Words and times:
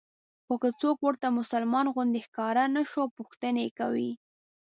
خو 0.45 0.53
که 0.61 0.69
څوک 0.81 0.97
ورته 1.05 1.27
مسلمان 1.39 1.85
غوندې 1.93 2.19
ښکاره 2.27 2.63
نه 2.75 2.83
شو 2.91 3.03
پوښتنې 3.17 3.67
کوي. 3.79 4.11